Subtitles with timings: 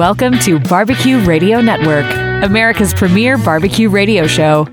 [0.00, 2.06] Welcome to Barbecue Radio Network,
[2.42, 4.64] America's premier barbecue radio show.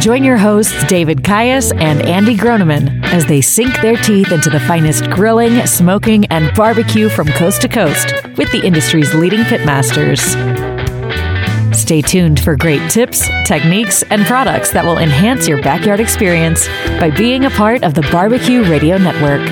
[0.00, 4.58] Join your hosts, David Caius and Andy Groneman, as they sink their teeth into the
[4.58, 10.18] finest grilling, smoking, and barbecue from coast to coast with the industry's leading pitmasters.
[11.72, 16.66] Stay tuned for great tips, techniques, and products that will enhance your backyard experience
[16.98, 19.48] by being a part of the Barbecue Radio Network.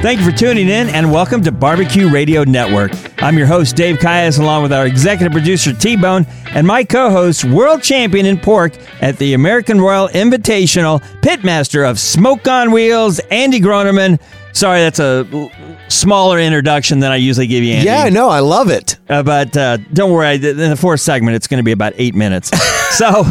[0.00, 2.92] Thank you for tuning in and welcome to Barbecue Radio Network.
[3.28, 7.10] I'm your host, Dave Caius, along with our executive producer, T Bone, and my co
[7.10, 13.18] host, world champion in pork at the American Royal Invitational, pitmaster of Smoke on Wheels,
[13.30, 14.18] Andy Groneman.
[14.54, 15.50] Sorry, that's a
[15.88, 17.84] smaller introduction than I usually give you, Andy.
[17.84, 18.96] Yeah, no, I love it.
[19.10, 22.14] Uh, but uh, don't worry, in the fourth segment, it's going to be about eight
[22.14, 22.50] minutes.
[22.96, 23.30] so,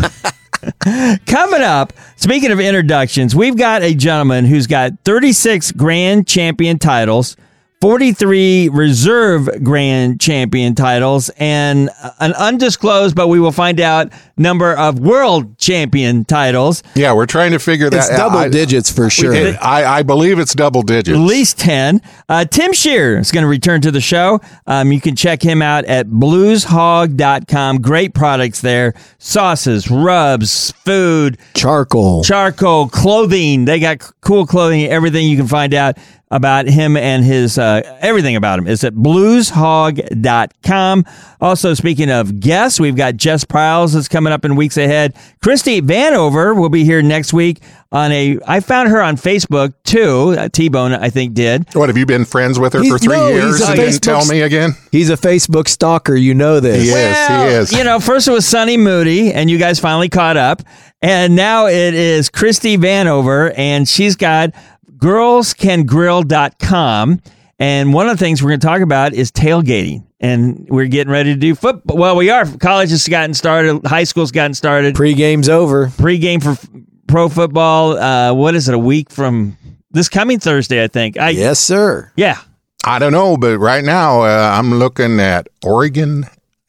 [1.26, 7.36] coming up, speaking of introductions, we've got a gentleman who's got 36 grand champion titles.
[7.80, 15.00] 43 reserve grand champion titles and an undisclosed, but we will find out, number of
[15.00, 16.81] world champion titles.
[16.95, 18.02] Yeah, we're trying to figure that out.
[18.02, 18.17] It's out.
[18.17, 19.34] double I- digits for sure.
[19.34, 21.16] it- I, I believe it's double digits.
[21.17, 22.02] At least 10.
[22.28, 24.41] Uh, Tim Scheer is going to return to the show.
[24.66, 27.81] Um, you can check him out at blueshog.com.
[27.81, 32.23] Great products there sauces, rubs, food, Charcoal.
[32.23, 33.66] charcoal, clothing.
[33.66, 35.97] They got cool clothing, everything you can find out
[36.30, 41.06] about him and his uh, everything about him is at blueshog.com.
[41.39, 45.16] Also, speaking of guests, we've got Jess Pryles that's coming up in weeks ahead.
[45.42, 47.61] Christie Vanover will be here next week
[47.92, 50.36] on a I found her on Facebook too.
[50.38, 51.73] Uh, T-Bone I think did.
[51.73, 53.62] What have you been friends with her He's- for three no, he's years?
[53.62, 54.72] a And then Facebook tell me again.
[54.91, 56.16] He's a Facebook stalker.
[56.16, 56.84] You know this.
[56.84, 56.94] He is.
[56.94, 57.72] Well, he is.
[57.72, 60.62] You know, first it was Sunny Moody, and you guys finally caught up.
[61.02, 64.52] And now it is Christie Vanover, and she's got
[64.98, 67.22] girlscangrill.com.
[67.59, 70.06] And one of the things we're going to talk about is tailgating.
[70.20, 71.98] And we're getting ready to do football.
[71.98, 72.45] Well, we are.
[72.58, 73.86] College has gotten started.
[73.86, 74.95] High school's gotten started.
[74.95, 75.91] Pre-game's over.
[75.97, 76.68] Pre-game for f-
[77.08, 77.97] pro football.
[77.97, 78.75] Uh, what is it?
[78.75, 79.58] A week from
[79.91, 81.18] this coming Thursday, I think.
[81.18, 82.12] I, Yes, sir.
[82.16, 82.40] Yeah.
[82.85, 86.25] I don't know, but right now uh, I'm looking at Oregon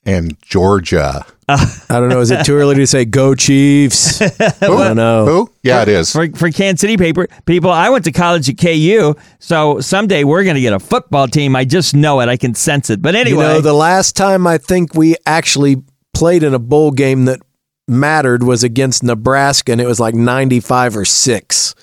[0.08, 1.26] and Georgia.
[1.50, 2.20] I don't know.
[2.20, 4.20] Is it too early to say go Chiefs?
[4.40, 5.24] I don't know.
[5.26, 5.52] Who?
[5.62, 6.12] Yeah, it is.
[6.12, 7.70] for, for Kansas City paper people.
[7.70, 11.54] I went to college at KU, so someday we're going to get a football team.
[11.56, 12.28] I just know it.
[12.28, 13.00] I can sense it.
[13.00, 15.82] But You anyway, know, the last time I think we actually
[16.14, 17.40] played in a bowl game that
[17.86, 21.74] mattered was against Nebraska, and it was like 95 or 6.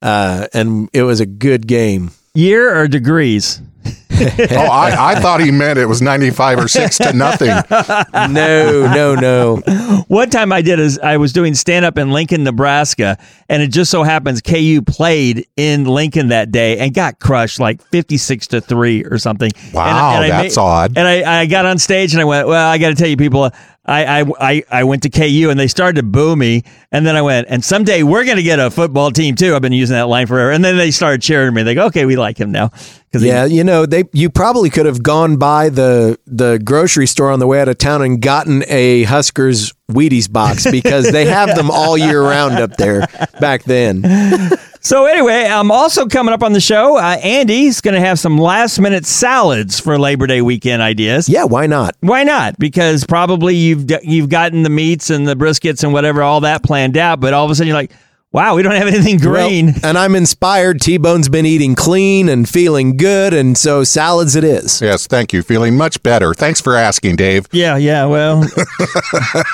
[0.00, 2.10] Uh, and it was a good game.
[2.34, 3.60] year or degrees?
[4.52, 7.50] oh, I, I thought he meant it was 95 or 6 to nothing.
[8.32, 10.04] No, no, no.
[10.08, 13.68] One time I did is I was doing stand up in Lincoln, Nebraska, and it
[13.68, 18.46] just so happens KU played in Lincoln that day and got crushed like fifty six
[18.48, 19.50] to three or something.
[19.72, 20.96] Wow, and, that's odd.
[20.96, 23.16] And I, I got on stage and I went, well, I got to tell you,
[23.16, 23.50] people.
[23.84, 26.62] I, I, I, I went to KU and they started to boo me.
[26.92, 29.56] And then I went, and someday we're going to get a football team too.
[29.56, 30.52] I've been using that line forever.
[30.52, 31.64] And then they started cheering me.
[31.64, 32.70] They go, okay, we like him now.
[33.12, 37.30] Cause Yeah, you know, they you probably could have gone by the the grocery store
[37.30, 41.54] on the way out of town and gotten a Huskers Wheaties box because they have
[41.54, 43.06] them all year round up there
[43.38, 44.02] back then.
[44.84, 46.96] So anyway, I'm also coming up on the show.
[46.96, 51.28] Uh, Andy's going to have some last minute salads for Labor Day weekend ideas.
[51.28, 51.94] Yeah, why not?
[52.00, 52.58] Why not?
[52.58, 56.96] Because probably you've you've gotten the meats and the briskets and whatever all that planned
[56.96, 57.92] out, but all of a sudden you're like,
[58.32, 59.66] wow, we don't have anything green.
[59.66, 60.80] Well, and I'm inspired.
[60.80, 64.80] T Bone's been eating clean and feeling good, and so salads it is.
[64.80, 65.42] Yes, thank you.
[65.42, 66.34] Feeling much better.
[66.34, 67.46] Thanks for asking, Dave.
[67.52, 68.06] yeah, yeah.
[68.06, 68.44] Well,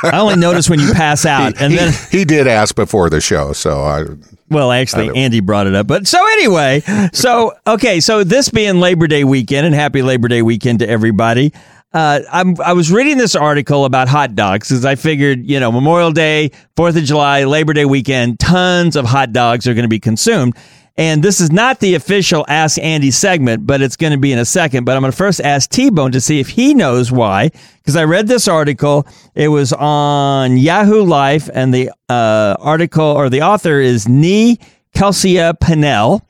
[0.03, 3.21] I only notice when you pass out, and he, then he did ask before the
[3.21, 4.05] show, so I.
[4.50, 5.87] Well, actually, Andy brought it up.
[5.87, 6.81] But so anyway,
[7.12, 11.53] so okay, so this being Labor Day weekend, and happy Labor Day weekend to everybody.
[11.93, 15.72] Uh, I'm I was reading this article about hot dogs because I figured you know
[15.72, 19.88] Memorial Day, Fourth of July, Labor Day weekend, tons of hot dogs are going to
[19.88, 20.54] be consumed.
[20.98, 24.38] And this is not the official Ask Andy segment, but it's going to be in
[24.38, 24.84] a second.
[24.84, 27.51] But I'm going to first ask T Bone to see if he knows why.
[27.78, 29.07] Because I read this article.
[29.34, 34.59] It was on Yahoo Life, and the uh, article or the author is Nee
[34.95, 36.21] Kelsia Pinnell.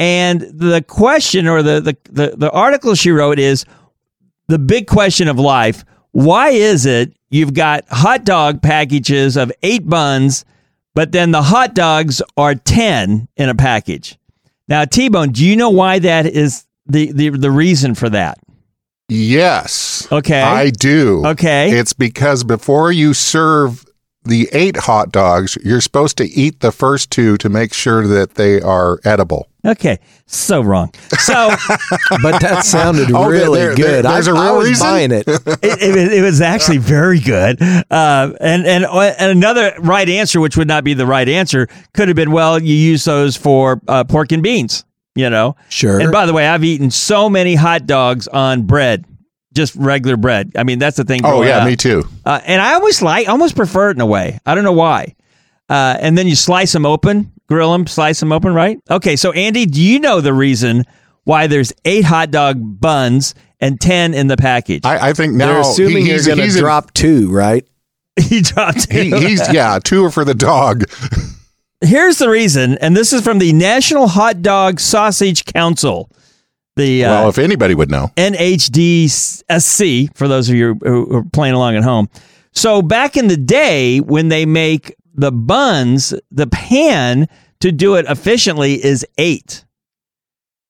[0.00, 3.64] And the question or the, the, the, the article she wrote is
[4.48, 5.84] the big question of life.
[6.12, 10.44] Why is it you've got hot dog packages of eight buns,
[10.94, 14.18] but then the hot dogs are 10 in a package?
[14.66, 18.38] Now, T Bone, do you know why that is the, the, the reason for that?
[19.08, 20.06] Yes.
[20.12, 20.42] Okay.
[20.42, 21.24] I do.
[21.24, 21.78] Okay.
[21.78, 23.84] It's because before you serve
[24.28, 28.34] the eight hot dogs, you're supposed to eat the first two to make sure that
[28.34, 29.48] they are edible.
[29.66, 30.92] Okay, so wrong.
[31.18, 31.50] So
[32.22, 34.04] But that sounded Oh, there- really there- good.
[34.04, 34.86] there's I, a I real was reason?
[34.86, 35.24] buying it.
[35.28, 35.38] it,
[35.82, 37.60] it, was- it was actually very good.
[37.60, 42.08] Uh, and, and and another right answer, which would not be the right answer, could
[42.08, 44.84] have been well, you use those for uh, pork and beans.
[45.14, 46.00] You know, Sure.
[46.00, 49.04] And by the way, I've eaten so many hot dogs on bread,
[49.58, 50.52] just regular bread.
[50.56, 51.20] I mean, that's the thing.
[51.24, 51.66] Oh yeah, up.
[51.66, 52.04] me too.
[52.24, 54.38] Uh, and I always like, almost prefer it in a way.
[54.46, 55.14] I don't know why.
[55.68, 58.78] Uh, and then you slice them open, grill them, slice them open, right?
[58.90, 60.84] Okay, so Andy, do you know the reason
[61.24, 64.86] why there's eight hot dog buns and ten in the package?
[64.86, 67.30] I, I think now They're assuming he- you're he's, going to he's in- drop two,
[67.30, 67.66] right?
[68.18, 68.90] he dropped.
[68.90, 70.84] he, he's yeah, two are for the dog.
[71.80, 76.10] Here's the reason, and this is from the National Hot Dog Sausage Council,
[76.78, 78.10] the uh, well, if anybody would know.
[78.16, 82.08] NHDSC, for those of you who are playing along at home.
[82.52, 87.28] So back in the day, when they make the buns, the pan
[87.60, 89.64] to do it efficiently is eight.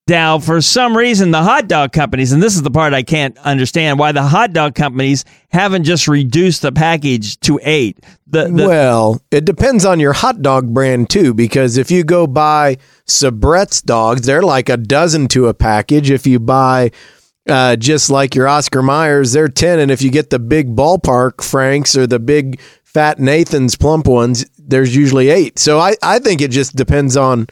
[0.08, 3.36] Now, for some reason, the hot dog companies, and this is the part I can't
[3.38, 7.98] understand, why the hot dog companies haven't just reduced the package to eight.
[8.26, 12.26] The, the, well, it depends on your hot dog brand too, because if you go
[12.26, 16.10] buy Sabrett's dogs, they're like a dozen to a package.
[16.10, 16.90] If you buy
[17.46, 19.78] uh, just like your Oscar Myers, they're 10.
[19.78, 24.46] And if you get the big ballpark Franks or the big fat Nathan's plump ones,
[24.58, 25.58] there's usually eight.
[25.58, 27.46] So I, I think it just depends on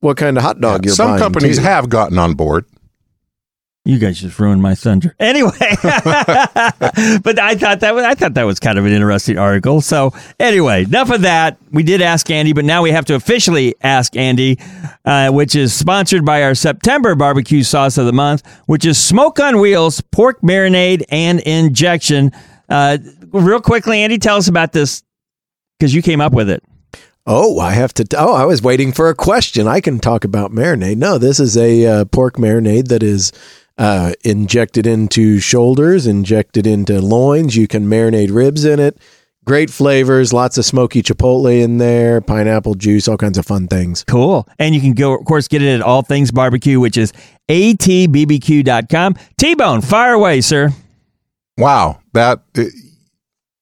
[0.00, 1.20] what kind of hot dog you're Some buying.
[1.20, 1.62] companies too.
[1.64, 2.64] have gotten on board.
[3.84, 5.14] You guys just ruined my thunder.
[5.20, 5.50] Anyway,
[5.82, 9.80] but I thought that was I thought that was kind of an interesting article.
[9.80, 11.56] So anyway, enough of that.
[11.70, 14.58] We did ask Andy, but now we have to officially ask Andy,
[15.06, 19.40] uh, which is sponsored by our September barbecue sauce of the month, which is smoke
[19.40, 22.30] on wheels, pork marinade, and injection.
[22.68, 22.98] Uh,
[23.28, 25.02] real quickly, Andy, tell us about this
[25.78, 26.62] because you came up with it.
[27.30, 28.04] Oh, I have to.
[28.04, 29.68] T- oh, I was waiting for a question.
[29.68, 30.96] I can talk about marinade.
[30.96, 33.32] No, this is a uh, pork marinade that is
[33.76, 37.54] uh, injected into shoulders, injected into loins.
[37.54, 38.96] You can marinate ribs in it.
[39.44, 44.04] Great flavors, lots of smoky chipotle in there, pineapple juice, all kinds of fun things.
[44.04, 44.48] Cool.
[44.58, 47.12] And you can go, of course, get it at All Things Barbecue, which is
[47.50, 49.16] atbbq.com.
[49.36, 50.70] T Bone, fire away, sir.
[51.58, 52.40] Wow, that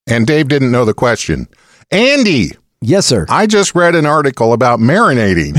[0.07, 1.49] and Dave didn't know the question.
[1.91, 2.51] Andy,
[2.81, 3.25] Yes, sir.
[3.27, 5.55] I just read an article about marinating.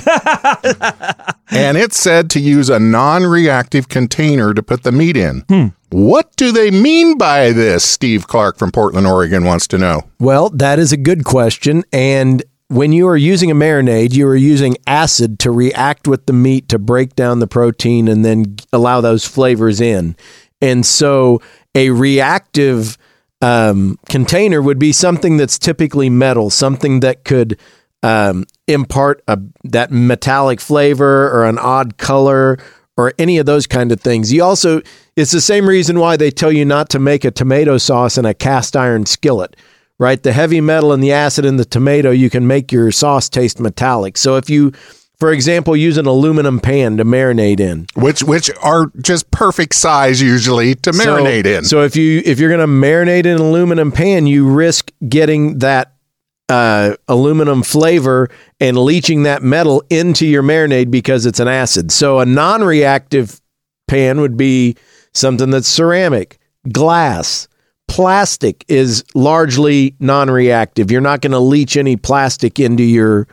[1.51, 5.41] and it said to use a non reactive container to put the meat in.
[5.49, 5.67] Hmm.
[5.91, 7.85] What do they mean by this?
[7.85, 10.03] Steve Clark from Portland, Oregon wants to know.
[10.21, 11.83] Well, that is a good question.
[11.93, 16.35] And when you are using a marinade, you are using acid to react with the
[16.35, 20.15] meat to break down the protein and then allow those flavors in.
[20.61, 21.41] And so
[21.75, 22.99] a reactive
[23.41, 27.59] um, container would be something that's typically metal, something that could
[28.03, 32.59] um, impart a, that metallic flavor or an odd color
[32.97, 34.33] or any of those kind of things.
[34.33, 34.83] You also,
[35.17, 38.25] it's the same reason why they tell you not to make a tomato sauce in
[38.25, 39.57] a cast iron skillet,
[39.99, 40.21] right?
[40.21, 43.61] The heavy metal and the acid in the tomato, you can make your sauce taste
[43.61, 44.17] metallic.
[44.17, 44.73] So if you,
[45.19, 50.23] for example, use an aluminum pan to marinate in, Which which are just perfect size
[50.23, 51.65] usually to marinate so, in.
[51.65, 55.59] So if you if you're going to marinate in an aluminum pan, you risk getting
[55.59, 55.95] that
[56.49, 58.29] uh, aluminum flavor
[58.61, 61.91] and leaching that metal into your marinade because it's an acid.
[61.91, 63.41] So a non-reactive
[63.89, 64.77] pan would be
[65.15, 66.39] something that's ceramic,
[66.71, 67.49] glass.
[67.89, 70.91] Plastic is largely non-reactive.
[70.91, 73.27] You're not going to leach any plastic into your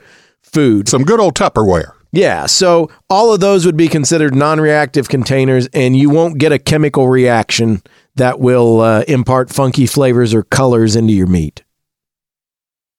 [0.56, 0.90] food.
[0.90, 1.92] Some good old Tupperware.
[2.12, 6.58] Yeah, so all of those would be considered non-reactive containers, and you won't get a
[6.58, 7.84] chemical reaction
[8.16, 11.64] that will uh, impart funky flavors or colors into your meat.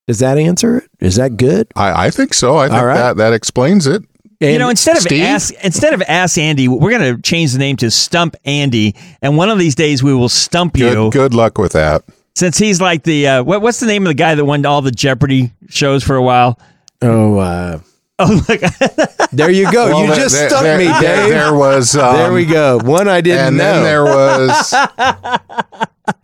[0.06, 0.84] Does that answer it?
[1.00, 1.68] Is that good?
[1.74, 2.56] I, I think so.
[2.58, 2.94] I think All right.
[2.96, 4.02] that, that explains it.
[4.38, 5.22] you know, instead of Steve?
[5.24, 9.36] ask instead of ask Andy, we're going to change the name to Stump Andy, and
[9.38, 12.04] one of these days we will stump you Good, good luck with that.
[12.36, 14.82] since he's like the uh, what, what's the name of the guy that won all
[14.82, 16.60] the Jeopardy shows for a while?
[17.02, 17.78] Oh, uh,
[18.18, 18.60] Oh, look,
[19.32, 19.88] there you go.
[19.88, 21.28] Well, you there- just there- stumped there- me, there- Dave.
[21.28, 21.94] There was.
[21.94, 22.78] Um, there we go.
[22.82, 23.64] One I didn't And know.
[23.64, 24.74] then there was.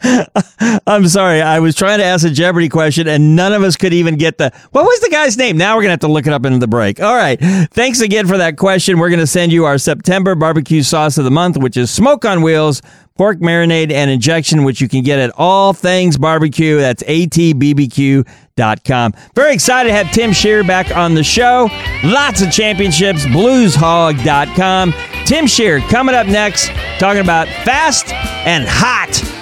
[0.87, 3.93] I'm sorry, I was trying to ask a Jeopardy question, and none of us could
[3.93, 5.57] even get the what was the guy's name.
[5.57, 7.01] Now we're gonna have to look it up into the break.
[7.01, 7.39] All right,
[7.73, 8.99] thanks again for that question.
[8.99, 12.43] We're gonna send you our September barbecue sauce of the month, which is smoke on
[12.43, 12.81] wheels.
[13.17, 16.79] Pork marinade and injection, which you can get at All Things Barbecue.
[16.79, 18.25] That's atbbq.com.
[19.35, 21.69] Very excited to have Tim Scheer back on the show.
[22.05, 23.25] Lots of championships.
[23.27, 24.95] Blueshog.com.
[25.25, 29.42] Tim Scheer coming up next, talking about fast and hot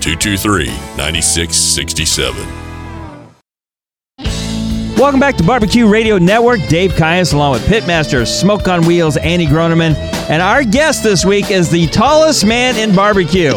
[0.00, 0.66] 223
[0.96, 2.60] 9667.
[5.00, 6.60] Welcome back to Barbecue Radio Network.
[6.68, 9.94] Dave Kias along with Pitmaster Smoke on Wheels, Andy Groneman.
[10.28, 13.52] And our guest this week is the tallest man in barbecue.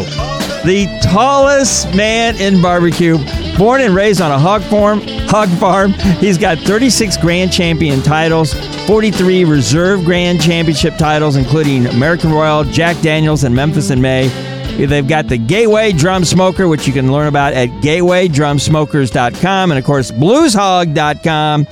[0.64, 3.18] The tallest man in barbecue.
[3.58, 5.92] Born and raised on a hog farm, hog farm.
[6.18, 8.54] He's got 36 grand champion titles,
[8.86, 14.30] 43 reserve grand championship titles, including American Royal, Jack Daniels, and Memphis in May.
[14.76, 19.84] They've got the Gateway Drum Smoker, which you can learn about at gatewaydrumsmokers.com and, of
[19.84, 21.66] course, blueshog.com.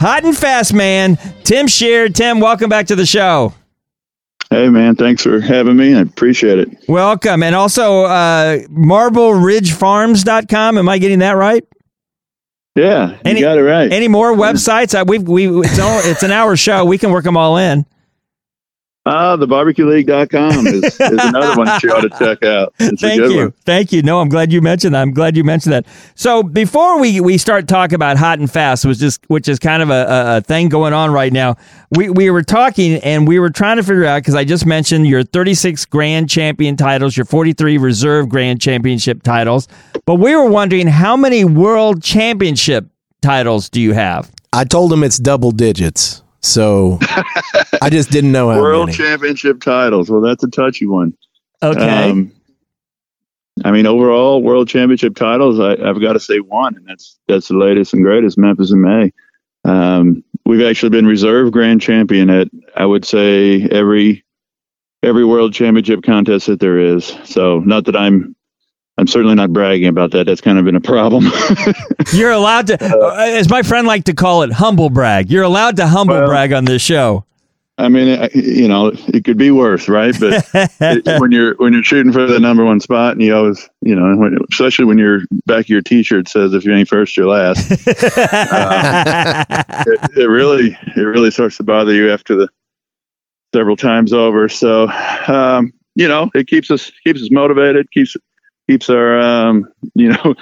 [0.00, 1.16] Hot and fast, man.
[1.44, 2.08] Tim Scheer.
[2.08, 3.54] Tim, welcome back to the show.
[4.50, 4.96] Hey, man.
[4.96, 5.94] Thanks for having me.
[5.94, 6.68] I appreciate it.
[6.88, 7.42] Welcome.
[7.42, 10.78] And also, uh, marbleridgefarms.com.
[10.78, 11.64] Am I getting that right?
[12.76, 13.90] Yeah, any, you got it right.
[13.90, 14.94] Any more websites?
[14.94, 16.84] Uh, we we it's, all, it's an hour show.
[16.84, 17.86] We can work them all in.
[19.08, 22.74] Ah, the barbecueleague.com is, is another one that you ought to check out.
[22.80, 23.36] It's Thank you.
[23.36, 23.52] One.
[23.64, 24.02] Thank you.
[24.02, 25.02] No, I'm glad you mentioned that.
[25.02, 25.86] I'm glad you mentioned that.
[26.16, 29.80] So before we, we start talking about hot and fast, which is which is kind
[29.80, 31.56] of a, a thing going on right now,
[31.96, 35.06] we, we were talking and we were trying to figure out because I just mentioned
[35.06, 39.68] your 36 grand champion titles, your 43 reserve grand championship titles,
[40.04, 42.88] but we were wondering how many world championship
[43.22, 44.32] titles do you have?
[44.52, 46.22] I told him it's double digits.
[46.46, 46.98] So
[47.82, 48.96] I just didn't know how world many.
[48.96, 50.10] championship titles.
[50.10, 51.16] Well, that's a touchy one.
[51.62, 52.10] Okay.
[52.10, 52.32] Um,
[53.64, 57.48] I mean, overall world championship titles, I, have got to say one, and that's that's
[57.48, 59.12] the latest and greatest, Memphis in May.
[59.64, 64.24] Um, we've actually been reserve grand champion at I would say every
[65.02, 67.06] every world championship contest that there is.
[67.24, 68.36] So not that I'm
[68.98, 70.24] I'm certainly not bragging about that.
[70.24, 71.30] That's kind of been a problem.
[72.12, 75.30] You're allowed to, uh, as my friend like to call it, humble brag.
[75.30, 77.26] You're allowed to humble well, brag on this show.
[77.78, 80.18] I mean, you know, it could be worse, right?
[80.18, 80.48] But
[80.80, 83.94] it, when you're when you're shooting for the number one spot, and you always, you
[83.94, 87.28] know, when, especially when your back of your T-shirt says "If you ain't first, you're
[87.28, 89.44] last," uh,
[89.86, 92.48] it, it really it really starts to bother you after the
[93.54, 94.48] several times over.
[94.48, 94.88] So,
[95.28, 98.16] um, you know, it keeps us keeps us motivated, keeps
[98.68, 100.34] keeps our um, you know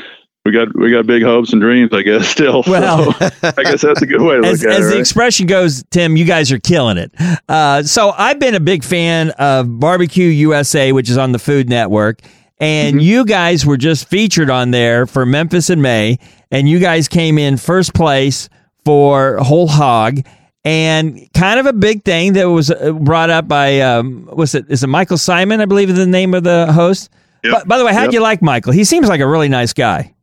[0.44, 2.28] we got we got big hopes and dreams, I guess.
[2.28, 4.88] Still, well, so I guess that's a good way to as, look at as it.
[4.88, 7.12] As the expression goes, Tim, you guys are killing it.
[7.48, 11.70] Uh, so I've been a big fan of Barbecue USA, which is on the Food
[11.70, 12.20] Network,
[12.58, 13.00] and mm-hmm.
[13.00, 16.18] you guys were just featured on there for Memphis in May,
[16.50, 18.50] and you guys came in first place
[18.84, 20.20] for Whole Hog.
[20.66, 24.64] And kind of a big thing that was uh, brought up by um, was it
[24.70, 27.10] is it Michael Symon I believe is the name of the host
[27.44, 27.52] Yep.
[27.52, 28.12] By, by, the way, how'd yep.
[28.14, 28.72] you like Michael?
[28.72, 30.14] He seems like a really nice guy.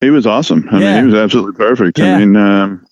[0.00, 0.68] He was awesome.
[0.70, 0.94] I yeah.
[0.94, 1.98] mean, he was absolutely perfect.
[1.98, 2.14] Yeah.
[2.14, 2.86] I mean, um,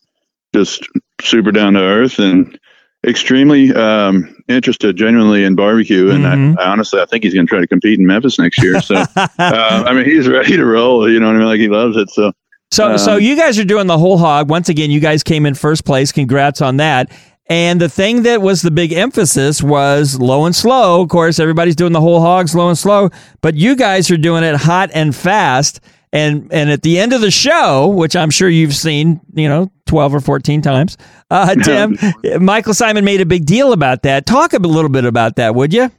[0.54, 0.86] just
[1.20, 2.58] super down to earth and
[3.06, 6.10] extremely um, interested genuinely in barbecue.
[6.10, 6.58] And mm-hmm.
[6.58, 8.80] I, I, honestly, I think he's going to try to compete in Memphis next year.
[8.80, 11.10] So, uh, I mean, he's ready to roll.
[11.10, 11.48] You know what I mean?
[11.48, 12.10] Like he loves it.
[12.10, 12.32] So,
[12.70, 14.50] so, um, so you guys are doing the whole hog.
[14.50, 16.12] Once again, you guys came in first place.
[16.12, 17.10] Congrats on that.
[17.48, 21.00] And the thing that was the big emphasis was low and slow.
[21.00, 24.44] Of course, everybody's doing the whole hog slow and slow, but you guys are doing
[24.44, 25.80] it hot and fast.
[26.12, 29.70] And and at the end of the show, which I'm sure you've seen, you know,
[29.86, 30.96] 12 or 14 times,
[31.30, 31.98] uh, Tim,
[32.40, 34.26] Michael Symon made a big deal about that.
[34.26, 35.90] Talk a little bit about that, would you?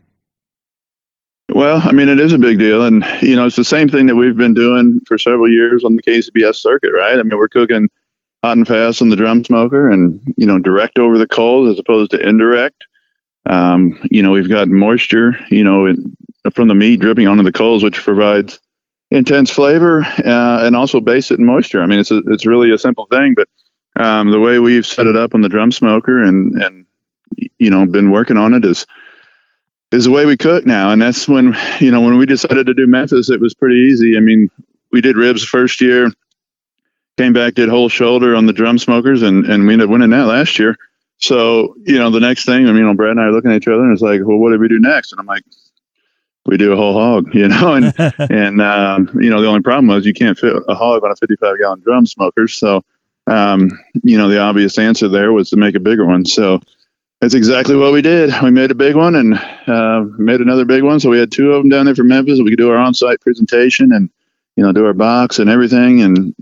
[1.53, 2.85] Well, I mean, it is a big deal.
[2.85, 5.95] And, you know, it's the same thing that we've been doing for several years on
[5.95, 7.17] the KCBS circuit, right?
[7.17, 7.89] I mean, we're cooking
[8.43, 11.79] hot and fast on the drum smoker and, you know, direct over the coals as
[11.79, 12.85] opposed to indirect.
[13.45, 15.93] Um, you know, we've got moisture, you know,
[16.53, 18.59] from the meat dripping onto the coals, which provides
[19.11, 21.81] intense flavor uh, and also base it in moisture.
[21.81, 23.49] I mean, it's a, it's really a simple thing, but
[23.95, 26.85] um, the way we've set it up on the drum smoker and and
[27.57, 28.85] you know been working on it is
[29.91, 30.91] is the way we cook now.
[30.91, 34.15] And that's when you know when we decided to do Memphis, it was pretty easy.
[34.15, 34.49] I mean,
[34.91, 36.11] we did ribs first year
[37.19, 40.11] came back, did whole shoulder on the drum smokers, and, and we ended up winning
[40.11, 40.77] that last year.
[41.17, 43.51] So, you know, the next thing, I mean, you know, Brad and I are looking
[43.51, 45.11] at each other and it's like, well, what do we do next?
[45.11, 45.43] And I'm like,
[46.45, 47.93] we do a whole hog, you know, and,
[48.31, 51.15] and, um, you know, the only problem was you can't fit a hog on a
[51.17, 52.47] 55 gallon drum smoker.
[52.47, 52.85] So,
[53.27, 53.69] um,
[54.01, 56.25] you know, the obvious answer there was to make a bigger one.
[56.25, 56.61] So
[57.19, 58.31] that's exactly what we did.
[58.41, 59.33] We made a big one and,
[59.67, 61.01] uh, made another big one.
[61.01, 62.39] So we had two of them down there for Memphis.
[62.39, 64.09] We could do our on site presentation and,
[64.55, 66.01] you know, do our box and everything.
[66.01, 66.33] And,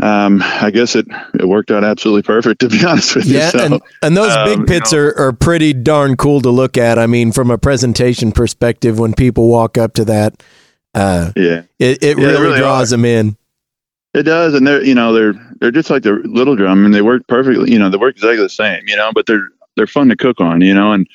[0.00, 3.38] um, I guess it, it worked out absolutely perfect to be honest with you.
[3.38, 6.40] Yeah, So, and, and those um, big you pits know- are, are pretty darn cool
[6.42, 6.98] to look at.
[6.98, 10.42] I mean, from a presentation perspective, when people walk up to that,
[10.94, 12.96] uh, yeah, it, it Yeah, really, really draws are.
[12.96, 13.36] them in.
[14.14, 17.02] it does, and they're you know they're they're just like the little drum, and they
[17.02, 17.70] work perfectly.
[17.72, 18.82] You know, they work exactly the same.
[18.86, 20.60] You know, but they're they're fun to cook on.
[20.62, 21.06] You know, and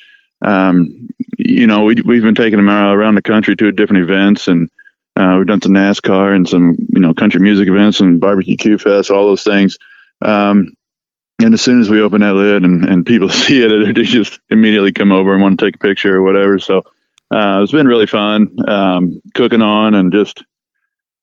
[0.42, 4.70] um, you know we we've been taking them around the country to different events, and
[5.16, 8.78] uh, we've done some NASCAR and some you know country music events and barbecue Q
[8.78, 9.78] fest, all those things.
[10.22, 10.74] Um,
[11.42, 14.40] and as soon as we open that lid and, and people see it, they just
[14.50, 16.58] immediately come over and want to take a picture or whatever.
[16.58, 16.78] So
[17.30, 20.42] uh, it's been really fun um, cooking on and just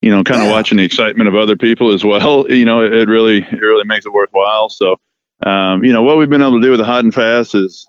[0.02, 0.54] you know kind of Yeah.
[0.54, 2.46] watching the excitement of other people as well.
[2.52, 4.70] You know, it, it really it really makes it worthwhile.
[4.70, 4.98] So
[5.46, 7.88] um, you know what we've been able to do with the hot and fast is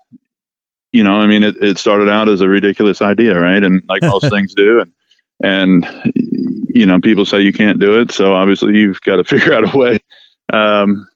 [0.91, 3.63] you know I mean it, it started out as a ridiculous idea, right?
[3.63, 4.91] And like most things do, and
[5.43, 5.87] and
[6.69, 9.73] you know people say you can't do it, so obviously you've got to figure out
[9.73, 9.99] a way.
[10.51, 11.07] Um,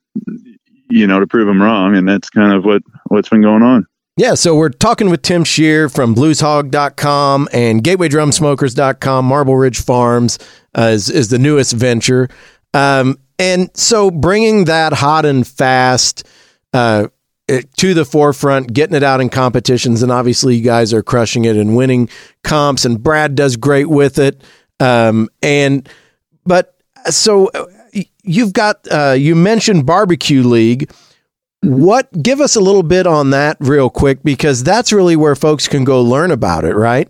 [0.89, 3.87] you know, to prove them wrong, and that's kind of what what's been going on.
[4.17, 9.25] Yeah, so we're talking with Tim Scheer from blueshog.com and gatewaydrumsmokers.com.
[9.25, 10.39] Marble Ridge Farms
[10.75, 12.27] uh, is, is the newest venture.
[12.73, 16.27] Um, and so bringing that hot and fast
[16.73, 17.09] uh,
[17.47, 21.45] it, to the forefront, getting it out in competitions, and obviously you guys are crushing
[21.45, 22.09] it and winning
[22.43, 24.43] comps, and Brad does great with it.
[24.79, 25.87] Um, and
[26.45, 26.75] but
[27.05, 27.65] so uh,
[28.23, 30.91] you've got uh, you mentioned barbecue league.
[31.61, 35.67] What give us a little bit on that real quick because that's really where folks
[35.67, 37.09] can go learn about it, right?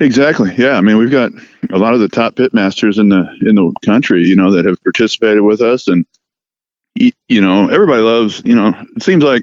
[0.00, 0.54] Exactly.
[0.56, 0.72] Yeah.
[0.72, 1.30] I mean, we've got
[1.70, 4.64] a lot of the top pit masters in the in the country, you know, that
[4.64, 6.06] have participated with us, and
[6.94, 8.42] you know, everybody loves.
[8.44, 9.42] You know, it seems like,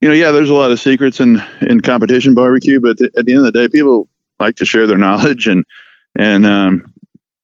[0.00, 3.26] you know, yeah, there's a lot of secrets in in competition barbecue, but th- at
[3.26, 4.08] the end of the day, people
[4.38, 5.64] like to share their knowledge, and
[6.16, 6.92] and um,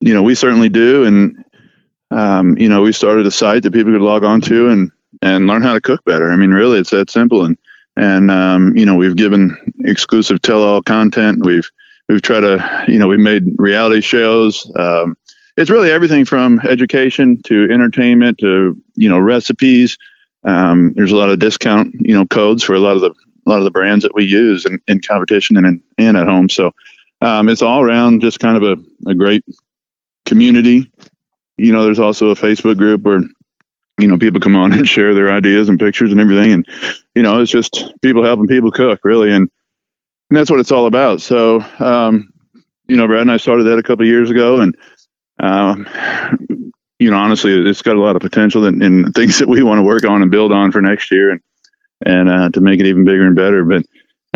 [0.01, 1.45] you know, we certainly do, and
[2.11, 4.91] um, you know, we started a site that people could log on to and
[5.23, 6.31] and learn how to cook better.
[6.31, 7.59] I mean, really, it's that simple, and
[7.97, 11.45] and um, you know, we've given exclusive tell-all content.
[11.45, 11.69] We've
[12.09, 15.17] we've tried to you know we've made reality shows um,
[15.57, 19.97] it's really everything from education to entertainment to you know recipes.
[20.45, 23.51] Um, there's a lot of discount you know codes for a lot of the a
[23.51, 26.49] lot of the brands that we use in, in competition and in, and at home.
[26.49, 26.73] So
[27.21, 29.45] um, it's all around just kind of a, a great
[30.25, 30.91] community.
[31.57, 33.21] You know there's also a facebook group where
[33.99, 36.53] you know people come on and share their ideas and pictures and everything.
[36.53, 36.69] And
[37.15, 39.33] you know it's just people helping people cook really.
[39.33, 39.49] And
[40.31, 41.21] and that's what it's all about.
[41.21, 42.33] So, um,
[42.89, 44.77] you know, Brad and I started that a couple years ago, and
[45.41, 45.87] um,
[46.99, 49.79] you know, honestly, it's got a lot of potential and, and things that we want
[49.79, 51.41] to work on and build on for next year, and
[52.07, 53.65] and uh, to make it even bigger and better.
[53.65, 53.83] But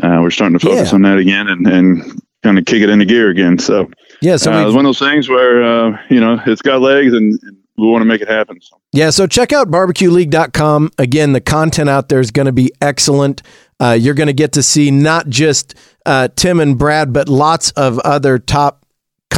[0.02, 0.94] uh, we're starting to focus Yeah.
[0.94, 3.58] on that again and and kind of kick it into gear again.
[3.58, 3.90] So,
[4.22, 7.12] Yeah, so uh, it's one of those things where uh, you know it's got legs,
[7.12, 8.60] and, and we want to make it happen.
[8.60, 8.80] So.
[8.92, 10.90] Yeah, so check out barbecueleague.com.
[10.98, 13.42] Again, the content out there is going to be excellent.
[13.80, 17.70] Uh, you're going to get to see not just uh, Tim and Brad, but lots
[17.72, 18.84] of other top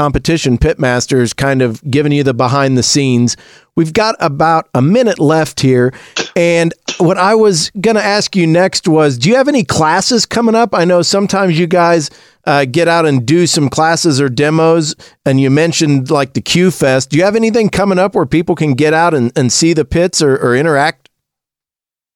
[0.00, 3.36] competition pitmasters kind of giving you the behind the scenes.
[3.76, 5.92] We've got about a minute left here.
[6.34, 10.24] And what I was going to ask you next was do you have any classes
[10.24, 10.74] coming up?
[10.74, 12.08] I know sometimes you guys
[12.46, 16.70] uh, get out and do some classes or demos, and you mentioned like the Q
[16.70, 17.10] Fest.
[17.10, 19.84] Do you have anything coming up where people can get out and, and see the
[19.84, 21.10] pits or, or interact?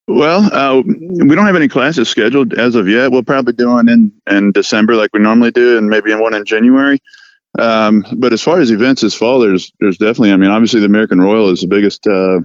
[0.09, 3.11] Well, uh, we don't have any classes scheduled as of yet.
[3.11, 6.47] We'll probably do one in, in December like we normally do, and maybe one in
[6.47, 6.99] January.
[7.59, 10.33] Um, but as far as events this fall, there's there's definitely.
[10.33, 12.41] I mean, obviously the American Royal is the biggest uh,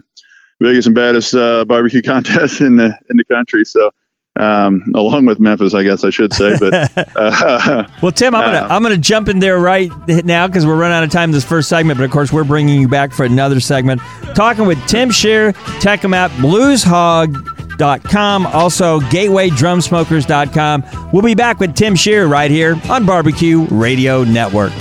[0.59, 3.65] biggest and baddest uh, barbecue contest in the in the country.
[3.65, 3.91] So.
[4.39, 6.73] Um, along with Memphis, I guess I should say, but
[7.17, 10.77] uh, Well, Tim, I'm gonna Uh, I'm gonna jump in there right now because we're
[10.77, 11.97] running out of time this first segment.
[11.97, 13.99] But of course, we're bringing you back for another segment,
[14.35, 15.51] talking with Tim Scheer.
[15.81, 20.83] Check him out, blueshog.com, also gatewaydrumsmokers.com.
[21.11, 24.71] We'll be back with Tim Scheer right here on Barbecue Radio Network.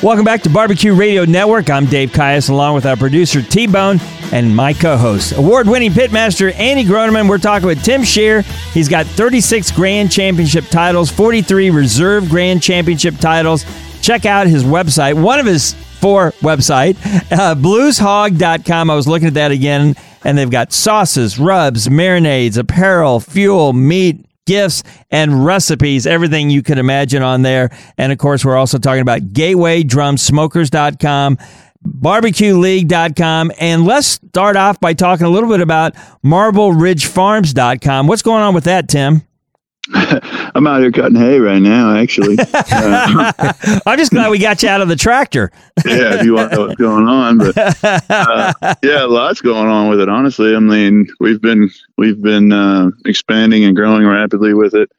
[0.00, 1.68] Welcome back to Barbecue Radio Network.
[1.68, 3.98] I'm Dave Caius, along with our producer T Bone
[4.30, 7.28] and my co-host, award-winning pitmaster Andy Groneman.
[7.28, 8.42] We're talking with Tim Scheer.
[8.72, 13.64] He's got 36 Grand Championship titles, 43 Reserve Grand Championship titles.
[14.00, 16.96] Check out his website, one of his four website,
[17.32, 18.90] uh, blueshog.com.
[18.90, 24.24] I was looking at that again, and they've got sauces, rubs, marinades, apparel, fuel, meat,
[24.48, 27.70] gifts and recipes, everything you can imagine on there.
[27.98, 31.38] And of course, we're also talking about gatewaydrumsmokers.com,
[31.86, 33.52] barbecueleague.com.
[33.60, 38.06] And let's start off by talking a little bit about marbleridgefarms.com.
[38.06, 39.27] What's going on with that, Tim?
[39.94, 42.36] I'm out here cutting hay right now, actually.
[42.70, 43.32] Uh,
[43.86, 45.50] I'm just glad we got you out of the tractor.
[45.84, 47.56] yeah, if you want to know what's going on, but
[48.10, 50.08] uh, yeah, lots going on with it.
[50.08, 54.90] Honestly, I mean, we've been we've been uh, expanding and growing rapidly with it.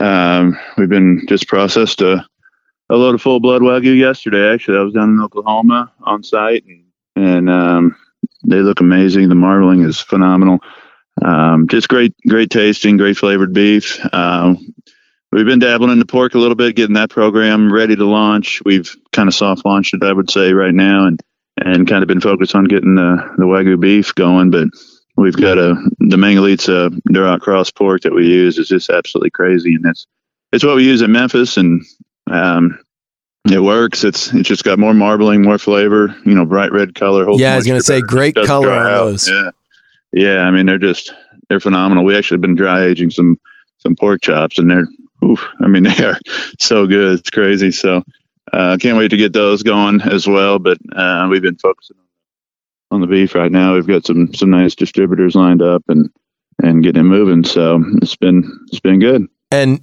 [0.00, 2.24] Um, we've been just processed a,
[2.88, 4.52] a load of full blood wagyu yesterday.
[4.52, 6.84] Actually, I was down in Oklahoma on site, and,
[7.16, 7.96] and um,
[8.46, 9.28] they look amazing.
[9.28, 10.60] The marbling is phenomenal.
[11.24, 13.98] Um, just great, great tasting, great flavored beef.
[14.12, 14.54] Uh,
[15.30, 18.62] we've been dabbling into pork a little bit, getting that program ready to launch.
[18.64, 21.20] We've kind of soft launched it, I would say, right now, and
[21.58, 24.50] and kind of been focused on getting the the wagyu beef going.
[24.50, 24.68] But
[25.16, 29.74] we've got a the Mangalitsa Duroc cross pork that we use is just absolutely crazy,
[29.74, 30.06] and it's
[30.52, 31.82] it's what we use in Memphis, and
[32.30, 32.78] um,
[33.50, 34.04] it works.
[34.04, 36.14] It's it's just got more marbling, more flavor.
[36.24, 37.26] You know, bright red color.
[37.32, 39.28] Yeah, I was going to say great color on those.
[39.28, 39.50] Yeah,
[40.12, 40.40] yeah.
[40.40, 41.12] I mean, they're just
[41.48, 42.04] they're phenomenal.
[42.04, 43.38] We actually been dry aging some
[43.78, 44.86] some pork chops, and they're
[45.24, 46.18] oof, I mean, they are
[46.58, 47.20] so good.
[47.20, 47.70] It's crazy.
[47.70, 47.98] So
[48.52, 50.58] uh, I can't wait to get those going as well.
[50.58, 51.96] But uh, we've been focusing
[52.90, 53.74] on the beef right now.
[53.74, 56.10] We've got some some nice distributors lined up and
[56.62, 57.44] and getting it moving.
[57.44, 59.26] So it's been it's been good.
[59.50, 59.80] And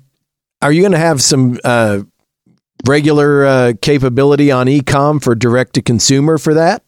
[0.62, 2.02] are you going to have some uh,
[2.88, 6.84] regular uh, capability on ecom for direct to consumer for that?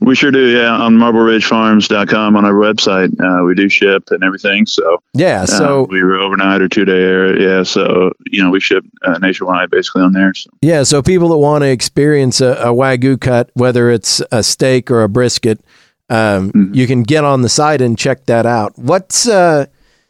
[0.00, 0.72] We sure do, yeah.
[0.72, 4.64] On MarbleRidgeFarms.com on our website, uh, we do ship and everything.
[4.64, 7.62] So yeah, so uh, we were overnight or two day air, yeah.
[7.64, 10.32] So you know we ship uh, nationwide basically on there.
[10.32, 10.50] So.
[10.62, 14.90] Yeah, so people that want to experience a, a, wagyu cut, whether it's a steak
[14.90, 15.60] or a brisket,
[16.08, 16.74] um, mm-hmm.
[16.74, 18.78] you can get on the site and check that out.
[18.78, 19.66] What's uh,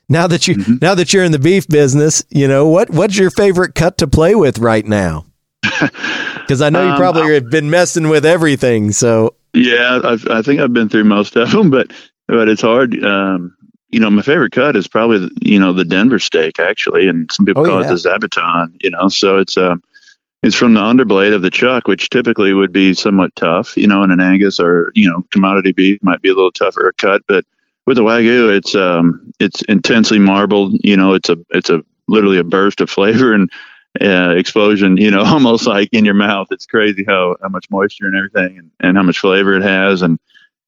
[0.09, 0.75] now that you mm-hmm.
[0.81, 4.07] now that you're in the beef business, you know what what's your favorite cut to
[4.07, 5.27] play with right now?
[6.41, 8.91] Because I know you um, probably um, have been messing with everything.
[8.91, 11.93] So yeah, I've, i think I've been through most of them, but
[12.29, 13.03] but it's hard.
[13.05, 13.57] Um,
[13.91, 17.47] you know, my favorite cut is probably you know the Denver steak actually, and some
[17.47, 17.87] people oh, call yeah.
[17.87, 18.77] it the zabuton.
[18.83, 19.83] You know, so it's um
[20.43, 23.77] it's from the underblade of the chuck, which typically would be somewhat tough.
[23.77, 26.93] You know, in an Angus or you know commodity beef might be a little tougher
[26.97, 27.45] cut, but
[27.87, 30.79] with the wagyu, it's um it's intensely marbled.
[30.85, 33.51] You know, it's a it's a literally a burst of flavor and
[34.01, 36.49] uh, explosion, you know, almost like in your mouth.
[36.51, 40.03] It's crazy how, how much moisture and everything and, and how much flavor it has.
[40.03, 40.19] And,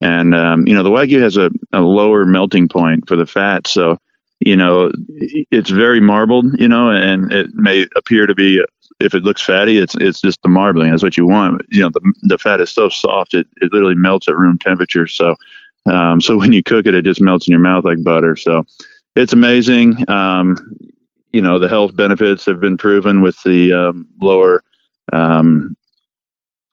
[0.01, 3.67] and, um, you know, the Wagyu has a, a lower melting point for the fat.
[3.67, 3.99] So,
[4.41, 8.65] you know, it's very marbled, you know, and it may appear to be,
[8.99, 10.91] if it looks fatty, it's, it's just the marbling.
[10.91, 11.63] That's what you want.
[11.71, 15.07] You know, the, the fat is so soft, it, it literally melts at room temperature.
[15.07, 15.37] So,
[15.87, 18.35] um, so when you cook it, it just melts in your mouth like butter.
[18.35, 18.65] So,
[19.15, 20.09] it's amazing.
[20.09, 20.57] Um,
[21.33, 24.63] you know the health benefits have been proven with the um, lower
[25.13, 25.77] um,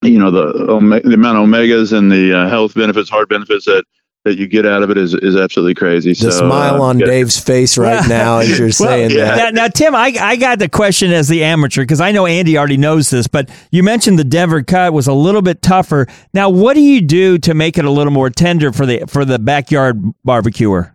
[0.01, 3.83] you know the the amount of omegas and the uh, health benefits heart benefits that
[4.25, 6.11] that you get out of it is is absolutely crazy.
[6.11, 9.53] The so, smile uh, on Dave's face right now as you're saying well, that.
[9.53, 12.57] Now, now, Tim, I, I got the question as the amateur because I know Andy
[12.57, 16.07] already knows this, but you mentioned the Denver cut was a little bit tougher.
[16.33, 19.25] Now, what do you do to make it a little more tender for the for
[19.25, 20.93] the backyard barbecuer?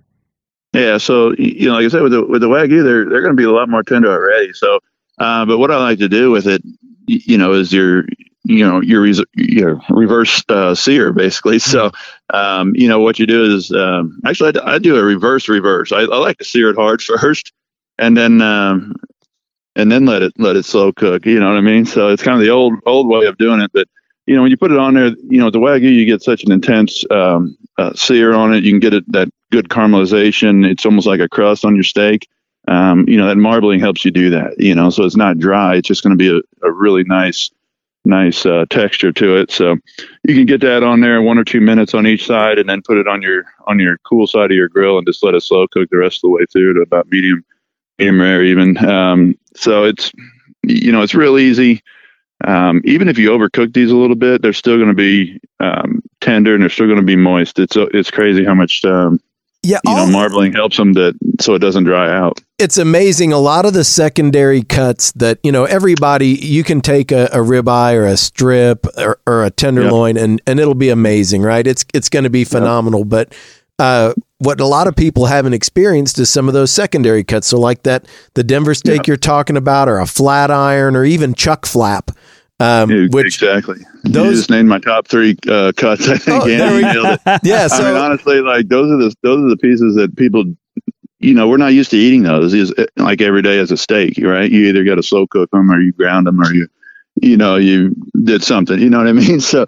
[0.74, 3.34] Yeah, so you know, like I said, with the with the wagyu, they're they're going
[3.34, 4.52] to be a lot more tender already.
[4.52, 4.80] So,
[5.18, 6.62] uh, but what I like to do with it,
[7.06, 8.04] you know, is your
[8.42, 11.60] you know your your reverse uh, sear basically.
[11.60, 11.92] So,
[12.30, 15.92] um, you know, what you do is um, actually I, I, do a reverse reverse.
[15.92, 17.52] I, I, like to sear it hard first,
[17.96, 18.96] and then um,
[19.76, 21.24] and then let it let it slow cook.
[21.24, 21.86] You know what I mean?
[21.86, 23.86] So it's kind of the old old way of doing it, but
[24.26, 26.42] you know, when you put it on there, you know, the wagyu, you get such
[26.42, 28.64] an intense um, uh, sear on it.
[28.64, 30.66] You can get it that good caramelization.
[30.66, 32.28] It's almost like a crust on your steak.
[32.66, 34.58] Um, you know, that marbling helps you do that.
[34.58, 35.76] You know, so it's not dry.
[35.76, 37.50] It's just going to be a, a, really nice,
[38.06, 39.50] nice uh, texture to it.
[39.50, 39.76] So
[40.22, 42.80] you can get that on there one or two minutes on each side, and then
[42.82, 45.42] put it on your on your cool side of your grill, and just let it
[45.42, 47.44] slow cook the rest of the way through to about medium,
[47.98, 48.82] medium rare even.
[48.84, 50.10] Um, so it's
[50.62, 51.82] you know, it's real easy
[52.46, 56.02] um, even if you overcook these a little bit, they're still going to be um,
[56.20, 57.58] tender and they're still going to be moist.
[57.58, 59.20] It's it's crazy how much um,
[59.64, 62.40] yeah, you know, marbling helps them that so it doesn't dry out.
[62.58, 63.32] It's amazing.
[63.32, 67.38] A lot of the secondary cuts that you know everybody you can take a, a
[67.38, 70.24] ribeye or a strip or, or a tenderloin yep.
[70.24, 71.66] and and it'll be amazing, right?
[71.66, 73.00] It's it's going to be phenomenal.
[73.00, 73.08] Yep.
[73.08, 73.34] But
[73.78, 77.48] uh, what a lot of people haven't experienced is some of those secondary cuts.
[77.48, 79.06] So like that, the Denver steak yep.
[79.06, 82.10] you're talking about, or a flat iron, or even chuck flap.
[82.60, 83.78] Um, yeah, which exactly.
[84.04, 86.08] Those you just named my top three uh, cuts.
[86.08, 86.44] I think.
[86.44, 86.46] Oh,
[87.42, 87.66] yeah.
[87.66, 90.44] So I mean, honestly, like those are the those are the pieces that people,
[91.18, 92.54] you know, we're not used to eating those.
[92.54, 94.50] Is like every day as a steak, right?
[94.50, 96.68] You either got to slow cook them, or you ground them, or you,
[97.16, 98.78] you know, you did something.
[98.78, 99.40] You know what I mean?
[99.40, 99.66] So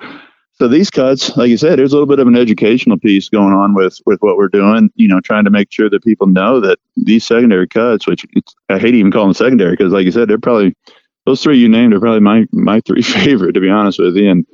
[0.59, 3.53] so these cuts, like you said, there's a little bit of an educational piece going
[3.53, 4.91] on with with what we're doing.
[4.95, 8.25] You know, trying to make sure that people know that these secondary cuts, which
[8.69, 10.75] I hate even calling them secondary because, like you said, they're probably
[11.27, 14.31] those three you named are probably my my three favorite to be honest with you.
[14.31, 14.47] And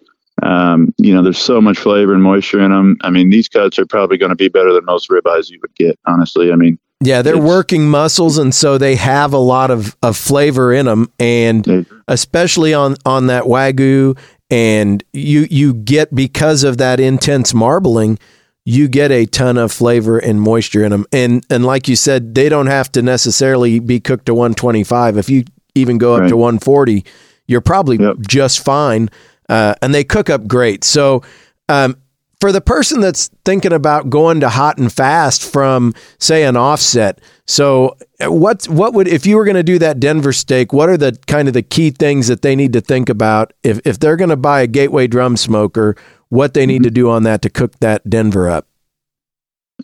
[0.42, 2.96] um, you know, there's so much flavor and moisture in them.
[3.02, 5.74] I mean, these cuts are probably going to be better than most ribeyes you would
[5.76, 5.98] get.
[6.06, 6.78] Honestly, I mean.
[7.04, 11.12] Yeah, they're working muscles, and so they have a lot of, of flavor in them,
[11.18, 14.16] and especially on, on that wagyu
[14.52, 18.18] and you you get because of that intense marbling
[18.64, 22.34] you get a ton of flavor and moisture in them and and like you said
[22.34, 25.42] they don't have to necessarily be cooked to 125 if you
[25.74, 26.28] even go up right.
[26.28, 27.04] to 140
[27.46, 28.16] you're probably yep.
[28.20, 29.08] just fine
[29.48, 31.22] uh, and they cook up great so
[31.68, 31.96] um,
[32.42, 37.20] for the person that's thinking about going to hot and fast from say an offset
[37.46, 40.96] so what what would if you were going to do that denver steak what are
[40.96, 44.16] the kind of the key things that they need to think about if if they're
[44.16, 45.94] going to buy a gateway drum smoker
[46.30, 46.84] what they need mm-hmm.
[46.84, 48.66] to do on that to cook that denver up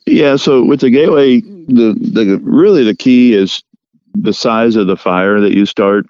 [0.04, 3.62] yeah so with the gateway the the really the key is
[4.14, 6.06] the size of the fire that you start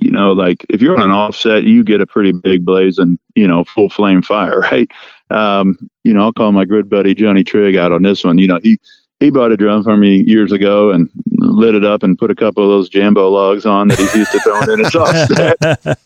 [0.00, 3.18] you know, like if you're on an offset, you get a pretty big blaze and,
[3.34, 4.90] you know, full flame fire, right?
[5.30, 8.38] Um, you know, I'll call my good buddy Johnny Trigg out on this one.
[8.38, 8.78] You know, he,
[9.20, 12.34] he bought a drum for me years ago and lit it up and put a
[12.34, 15.56] couple of those jambo logs on that he's used to throwing in his offset.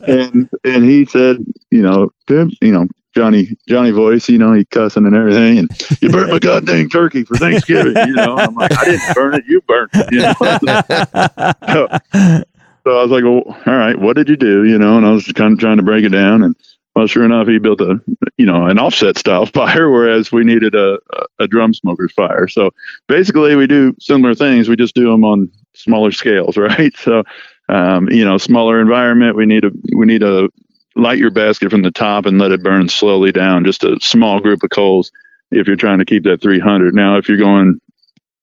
[0.01, 1.39] And and he said,
[1.71, 6.11] you know, you know, Johnny Johnny voice, you know, he cussing and everything, and you
[6.11, 8.37] burnt my goddamn turkey for Thanksgiving, you know.
[8.37, 10.35] I'm like, I didn't burn it, you burnt it, you know.
[11.69, 12.45] so,
[12.85, 14.65] so I was like, well, all right, what did you do?
[14.65, 16.43] You know, and I was kind of trying to break it down.
[16.43, 16.57] And
[16.95, 18.01] well, sure enough, he built a,
[18.37, 20.99] you know, an offset style fire, whereas we needed a,
[21.39, 22.49] a drum smoker's fire.
[22.49, 22.71] So
[23.09, 24.69] basically, we do similar things.
[24.69, 26.97] We just do them on smaller scales, right?
[26.97, 27.25] So,
[27.69, 29.37] um, you know, smaller environment.
[29.37, 30.53] We need a we need to
[30.97, 33.65] light your basket from the top and let it burn slowly down.
[33.65, 35.11] Just a small group of coals
[35.51, 36.95] if you're trying to keep that 300.
[36.95, 37.81] Now, if you're going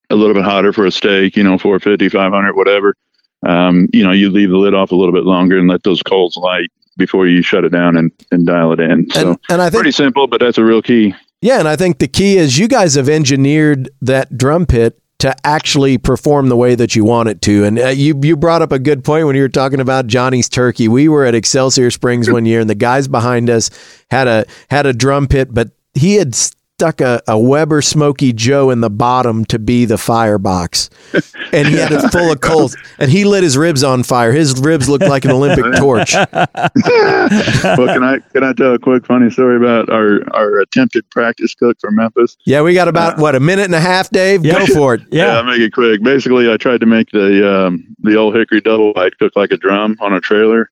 [0.09, 2.95] a little bit hotter for a steak, you know, 450, 500, whatever
[3.43, 6.01] um, you know, you leave the lid off a little bit longer and let those
[6.03, 9.09] coals light before you shut it down and, and dial it in.
[9.11, 11.15] So and, and I think, pretty simple, but that's a real key.
[11.41, 15.35] Yeah, and I think the key is you guys have engineered that drum pit to
[15.45, 17.63] actually perform the way that you want it to.
[17.63, 20.49] And uh, you you brought up a good point when you were talking about Johnny's
[20.49, 20.87] Turkey.
[20.87, 23.69] We were at Excelsior Springs one year, and the guys behind us
[24.09, 26.35] had a had a drum pit, but he had
[26.81, 30.89] stuck a, a Weber Smoky Joe in the bottom to be the firebox,
[31.53, 34.31] and he had it full of coals, and he lit his ribs on fire.
[34.31, 36.15] His ribs looked like an Olympic torch.
[36.33, 41.53] well, can I can I tell a quick funny story about our our attempted practice
[41.53, 42.35] cook for Memphis?
[42.45, 44.41] Yeah, we got about uh, what a minute and a half, Dave.
[44.41, 45.01] Go for it.
[45.11, 45.25] Yeah.
[45.25, 46.01] yeah, I'll make it quick.
[46.01, 49.57] Basically, I tried to make the um, the old hickory double white cook like a
[49.57, 50.71] drum on a trailer,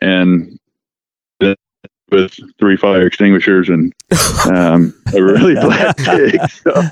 [0.00, 0.60] and
[2.10, 3.92] with three fire extinguishers and
[4.50, 6.38] um, a really black pig.
[6.50, 6.82] So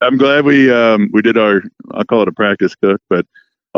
[0.00, 3.26] I'm glad we um, we did our I'll call it a practice cook, but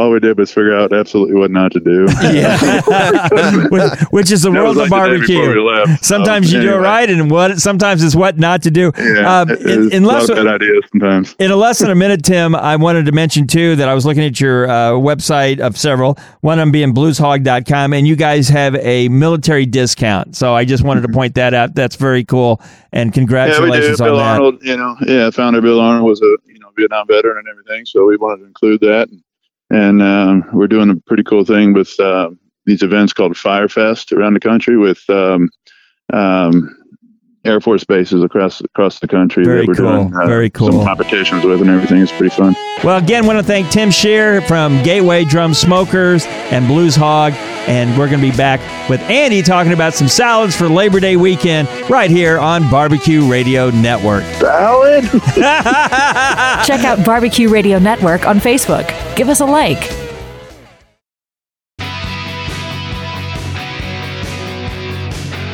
[0.01, 2.07] all we did was figure out absolutely what not to do.
[2.31, 2.59] Yeah.
[4.11, 5.97] which, is the world of barbecue.
[6.01, 6.75] Sometimes um, you anyway.
[6.75, 8.93] do it right, and what sometimes it's what not to do.
[8.97, 11.35] Yeah, um, in, in less, bad ideas sometimes.
[11.39, 14.07] In a less than a minute, Tim, I wanted to mention too that I was
[14.07, 16.17] looking at your uh, website of several.
[16.41, 20.37] One of them being blueshog.com, and you guys have a military discount.
[20.37, 21.75] So I just wanted to point that out.
[21.75, 24.33] That's very cool, and congratulations yeah, on Bill that.
[24.33, 27.87] Arnold, you know, yeah, founder Bill Arnold was a you know Vietnam veteran and everything,
[27.87, 29.09] so we wanted to include that.
[29.09, 29.23] And,
[29.71, 32.31] and um, we're doing a pretty cool thing with uh,
[32.67, 35.49] these events called Firefest around the country with um,
[36.13, 36.77] um,
[37.45, 40.05] Air Force bases across across the country Very that we're cool.
[40.05, 40.73] doing uh, Very cool.
[40.73, 42.03] some competitions with and everything.
[42.03, 42.55] It's pretty fun.
[42.85, 47.33] Well, again, want to thank Tim Scheer from Gateway Drum Smokers and Blues Hog,
[47.67, 51.17] and we're going to be back with Andy talking about some salads for Labor Day
[51.17, 54.25] weekend right here on Barbecue Radio Network.
[54.35, 55.05] Salad.
[56.67, 58.89] Check out Barbecue Radio Network on Facebook.
[59.17, 60.10] Give us a like.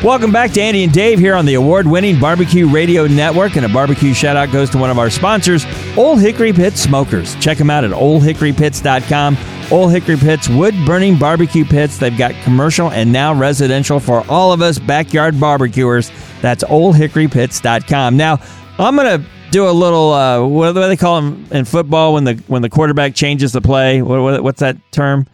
[0.06, 3.56] Welcome back to Andy and Dave here on the award winning Barbecue Radio Network.
[3.56, 5.66] And a barbecue shout out goes to one of our sponsors,
[5.96, 7.34] Old Hickory Pit Smokers.
[7.40, 9.36] Check them out at oldhickorypits.com.
[9.72, 11.98] Old Hickory Pits, wood burning barbecue pits.
[11.98, 16.12] They've got commercial and now residential for all of us backyard barbecuers.
[16.40, 18.16] That's oldhickorypits.com.
[18.16, 18.38] Now,
[18.78, 22.22] I'm going to do a little uh, what do they call them in football when
[22.22, 24.02] the when the quarterback changes the play?
[24.02, 25.26] What, what, what's that term?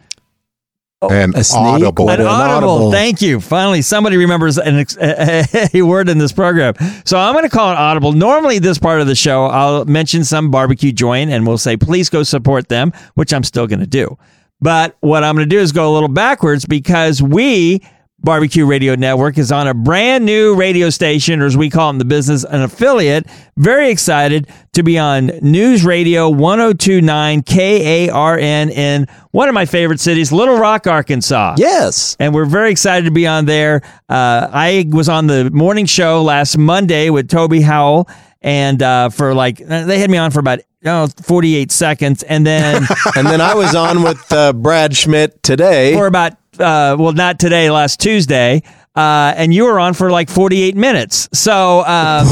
[1.03, 2.09] Oh, an a audible.
[2.09, 2.71] An, an audible.
[2.71, 2.91] audible.
[2.91, 3.39] Thank you.
[3.41, 6.75] Finally, somebody remembers an, a, a word in this program.
[7.03, 8.13] So I'm going to call it audible.
[8.13, 12.09] Normally, this part of the show, I'll mention some barbecue joint and we'll say, please
[12.09, 14.17] go support them, which I'm still going to do.
[14.61, 17.83] But what I'm going to do is go a little backwards because we
[18.23, 21.93] Barbecue Radio Network is on a brand new radio station, or as we call it
[21.93, 23.27] in the business, an affiliate.
[23.57, 30.31] Very excited to be on News Radio 1029 KARN in one of my favorite cities,
[30.31, 31.55] Little Rock, Arkansas.
[31.57, 32.15] Yes.
[32.17, 33.81] And we're very excited to be on there.
[34.07, 38.07] Uh, I was on the morning show last Monday with Toby Howell,
[38.41, 42.23] and uh, for like, they had me on for about oh, 48 seconds.
[42.23, 42.83] And then
[43.15, 45.93] And then I was on with uh, Brad Schmidt today.
[45.93, 48.61] for about uh, well, not today, last Tuesday,
[48.95, 51.27] uh, and you were on for like 48 minutes.
[51.33, 52.23] So, uh,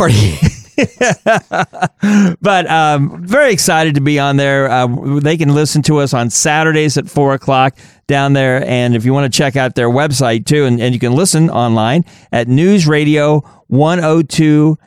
[2.41, 4.69] but um, very excited to be on there.
[4.69, 9.05] Uh, they can listen to us on Saturdays at four o'clock down there, and if
[9.05, 12.47] you want to check out their website too, and, and you can listen online at
[12.47, 14.77] News Radio 102.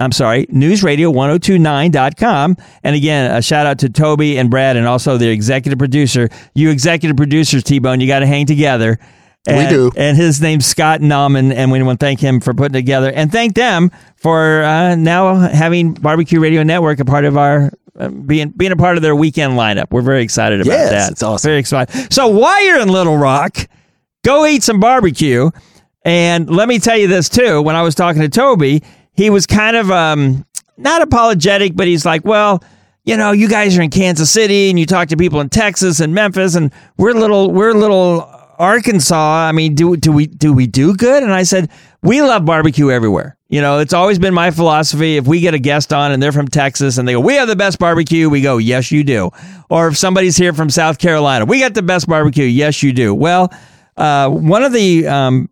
[0.00, 2.56] I'm sorry, newsradio1029.com.
[2.84, 6.28] And again, a shout out to Toby and Brad and also the executive producer.
[6.54, 8.98] You executive producers, T Bone, you got to hang together.
[9.46, 9.90] And, we do.
[9.96, 13.10] And his name's Scott Nauman, and we want to thank him for putting it together
[13.12, 17.72] and thank them for uh, now having Barbecue Radio Network a part of our.
[17.98, 21.10] Uh, being being a part of their weekend lineup, we're very excited about Yes, that.
[21.12, 21.48] it's awesome.
[21.48, 22.12] Very excited.
[22.12, 23.56] So while you're in Little Rock,
[24.22, 25.50] go eat some barbecue.
[26.04, 27.60] And let me tell you this too.
[27.60, 28.84] When I was talking to Toby,
[29.18, 32.62] he was kind of um, not apologetic, but he's like, well,
[33.02, 35.98] you know, you guys are in Kansas City and you talk to people in Texas
[35.98, 39.48] and Memphis, and we're little, we're little Arkansas.
[39.48, 41.24] I mean, do do we do we do good?
[41.24, 41.68] And I said,
[42.00, 43.36] we love barbecue everywhere.
[43.48, 45.16] You know, it's always been my philosophy.
[45.16, 47.48] If we get a guest on and they're from Texas and they go, we have
[47.48, 49.30] the best barbecue, we go, yes, you do.
[49.68, 53.12] Or if somebody's here from South Carolina, we got the best barbecue, yes, you do.
[53.12, 53.52] Well,
[53.96, 55.50] uh, one of the um,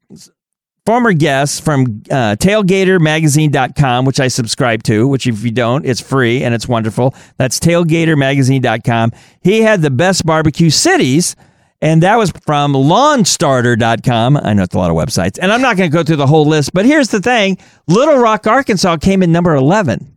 [0.87, 6.43] former guest from uh, tailgatermagazine.com, which I subscribe to, which if you don't, it's free
[6.45, 7.15] and it's wonderful.
[7.37, 9.13] That's tailgatermagazine.com.
[9.43, 11.35] He had the best barbecue cities,
[11.83, 14.37] and that was from lawnstarter.com.
[14.39, 16.27] I know it's a lot of websites, and I'm not going to go through the
[16.27, 20.17] whole list, but here's the thing Little Rock, Arkansas came in number 11.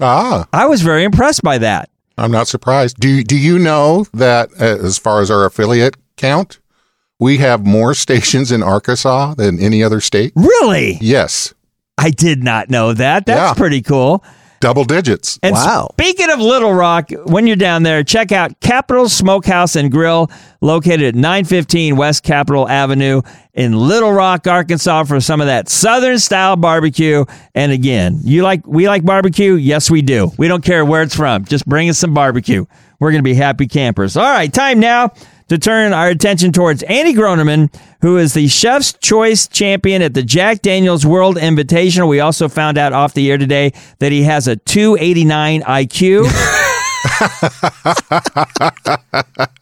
[0.00, 1.90] Ah, I was very impressed by that.
[2.16, 2.98] I'm not surprised.
[2.98, 6.60] Do do you know that uh, as far as our affiliate count,
[7.22, 10.32] we have more stations in Arkansas than any other state?
[10.36, 10.98] Really?
[11.00, 11.54] Yes,
[11.98, 13.26] I did not know that.
[13.26, 13.54] That's Yeah.
[13.54, 14.22] pretty cool.
[14.60, 15.40] double digits.
[15.42, 15.88] And Wow.
[15.94, 20.30] speaking of Little Rock, when you're down there, check out Capital Smokehouse and Grill,
[20.60, 23.22] located at 915 West Capitol Avenue
[23.54, 27.24] in Little Rock, Arkansas, for some of that Southern style barbecue.
[27.56, 29.54] And again, you like we like barbecue?
[29.54, 30.30] Yes, we do.
[30.38, 31.44] We don't care where it's from.
[31.44, 32.64] Just bring us some barbecue.
[33.00, 34.16] We're going to be happy campers.
[34.16, 35.10] All right, time now
[35.52, 40.22] to turn our attention towards Andy Groneman, who is the Chef's Choice champion at the
[40.22, 42.08] Jack Daniels World Invitational.
[42.08, 46.24] We also found out off the air today that he has a 289 IQ.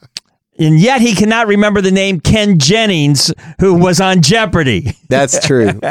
[0.61, 4.93] and yet he cannot remember the name Ken Jennings, who was on Jeopardy.
[5.09, 5.79] That's true.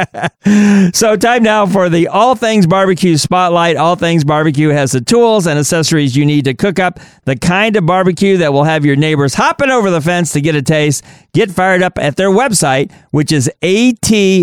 [0.94, 3.76] So, time now for the All Things Barbecue Spotlight.
[3.76, 7.76] All Things Barbecue has the tools and accessories you need to cook up the kind
[7.76, 11.04] of barbecue that will have your neighbors hopping over the fence to get a taste.
[11.34, 14.34] Get fired up at their website, which is atbbq.com.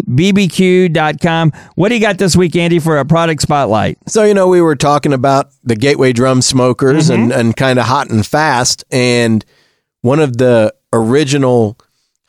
[1.75, 3.97] What do you got this week, Andy, for a product spotlight?
[4.07, 7.23] So, you know, we were talking about the Gateway Drum Smokers mm-hmm.
[7.23, 8.85] and, and kind of hot and fast.
[8.91, 9.43] And
[10.01, 11.77] one of the original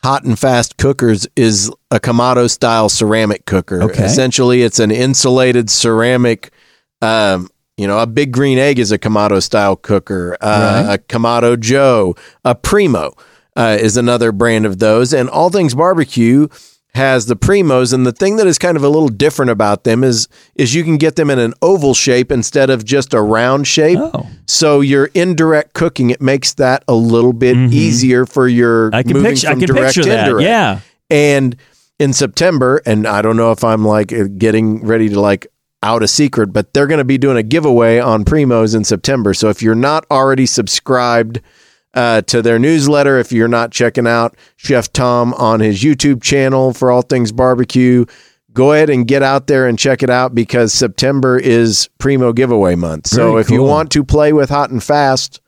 [0.03, 3.83] hot and fast cookers is a Kamado style ceramic cooker.
[3.83, 4.05] Okay.
[4.05, 6.51] Essentially, it's an insulated ceramic.
[7.01, 10.37] Um, you know, a big green egg is a Kamado style cooker.
[10.41, 13.13] Uh, A Kamado Joe, a Primo
[13.55, 15.13] uh, is another brand of those.
[15.13, 16.47] And All Things Barbecue
[16.95, 20.03] has the Primos, and the thing that is kind of a little different about them
[20.03, 23.67] is is you can get them in an oval shape instead of just a round
[23.67, 23.99] shape.
[23.99, 24.27] Oh.
[24.47, 28.95] So your indirect cooking it makes that a little bit easier for your Mm-hmm.
[28.95, 30.27] I can moving picture, I from can direct picture to that.
[30.27, 30.43] indirect.
[30.47, 30.79] Yeah.
[31.09, 31.55] And
[31.99, 35.47] in September, and I don't know if I'm like uh, getting ready to like
[35.83, 39.33] out a secret, but they're going to be doing a giveaway on Primos in September.
[39.33, 41.39] So if you're not already subscribed
[41.93, 46.73] uh, to their newsletter, if you're not checking out Chef Tom on his YouTube channel
[46.73, 48.05] for all things barbecue,
[48.53, 52.75] go ahead and get out there and check it out because September is Primo giveaway
[52.75, 53.07] month.
[53.07, 55.41] So Very if you want to play with Hot and Fast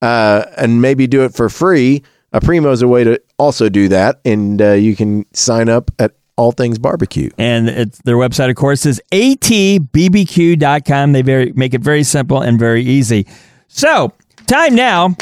[0.00, 2.02] uh, and maybe do it for free,
[2.32, 4.20] a Primo is a way to also do that.
[4.24, 7.28] And uh, you can sign up at All Things Barbecue.
[7.36, 11.12] And it's, their website, of course, is atbbq.com.
[11.12, 13.26] They very, make it very simple and very easy.
[13.68, 14.12] So,
[14.46, 15.16] time now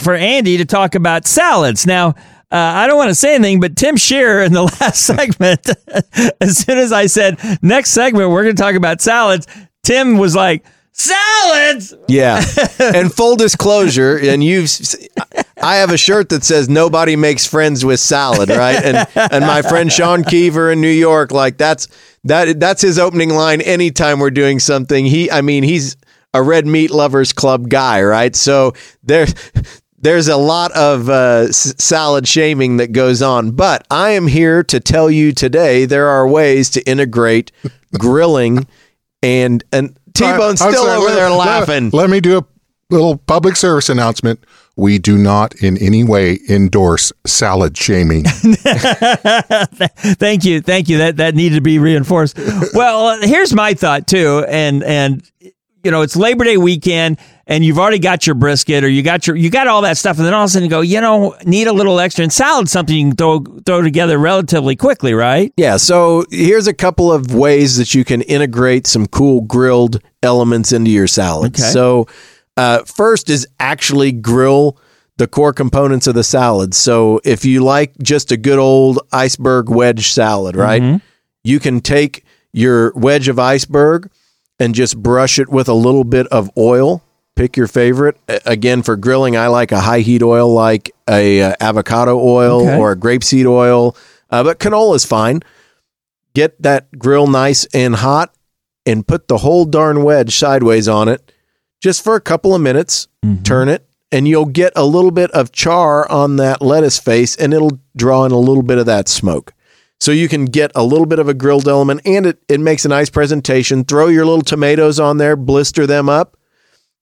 [0.00, 1.86] for Andy to talk about salads.
[1.86, 2.14] Now,
[2.50, 5.68] uh, I don't want to say anything, but Tim Scheer in the last segment,
[6.40, 9.46] as soon as I said, next segment, we're going to talk about salads,
[9.82, 10.64] Tim was like,
[10.98, 11.92] Salads!
[12.08, 12.42] Yeah.
[12.78, 14.70] and full disclosure, and you've,
[15.62, 18.82] I have a shirt that says "Nobody makes friends with salad," right?
[18.82, 21.88] And and my friend Sean Keever in New York, like that's
[22.24, 23.60] that that's his opening line.
[23.60, 25.98] Anytime we're doing something, he, I mean, he's
[26.32, 28.34] a red meat lovers club guy, right?
[28.34, 28.72] So
[29.02, 29.26] there.
[30.06, 34.62] There's a lot of uh, s- salad shaming that goes on, but I am here
[34.62, 37.50] to tell you today there are ways to integrate
[37.98, 38.68] grilling
[39.20, 41.90] and and T-Bone's still sorry, over let- there let- laughing.
[41.90, 42.44] Let me do a
[42.88, 44.38] little public service announcement.
[44.76, 48.24] We do not in any way endorse salad shaming.
[50.18, 50.98] Thank you, thank you.
[50.98, 52.38] That that needed to be reinforced.
[52.74, 55.28] Well, here's my thought too, and and
[55.86, 57.16] you know it's Labor Day weekend,
[57.46, 60.16] and you've already got your brisket or you got your you got all that stuff,
[60.16, 62.24] and then all of a sudden you go, you know, need a little extra.
[62.24, 65.52] And salad's something you can throw throw together relatively quickly, right?
[65.56, 70.72] Yeah, so here's a couple of ways that you can integrate some cool grilled elements
[70.72, 71.54] into your salad.
[71.54, 71.62] Okay.
[71.62, 72.08] So,
[72.56, 74.76] uh, first is actually grill
[75.18, 76.74] the core components of the salad.
[76.74, 81.00] So, if you like just a good old iceberg wedge salad, right?
[81.44, 84.10] You can take your wedge of iceberg
[84.58, 87.02] and just brush it with a little bit of oil.
[87.34, 88.16] Pick your favorite.
[88.46, 92.78] Again, for grilling, I like a high heat oil like a uh, avocado oil Okay.
[92.78, 93.94] or a grapeseed oil,
[94.30, 95.42] uh, but canola is fine.
[96.34, 98.34] Get that grill nice and hot
[98.86, 101.32] and put the whole darn wedge sideways on it
[101.82, 103.08] just for a couple of minutes.
[103.42, 107.52] Turn it, and you'll get a little bit of char on that lettuce face, and
[107.52, 109.52] it'll draw in a little bit of that smoke.
[109.98, 112.84] So you can get a little bit of a grilled element, and it, it makes
[112.84, 113.84] a nice presentation.
[113.84, 116.36] Throw your little tomatoes on there, blister them up,